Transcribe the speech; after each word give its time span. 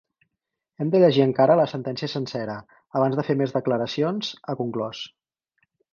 Hem 0.85 0.93
de 0.93 1.01
llegir 1.03 1.21
encara 1.25 1.57
la 1.59 1.67
sentència 1.73 2.09
sencera, 2.13 2.55
abans 3.01 3.19
de 3.21 3.27
fer 3.29 3.35
més 3.43 3.53
declaracions, 3.59 4.33
ha 4.47 4.57
conclòs. 4.63 5.03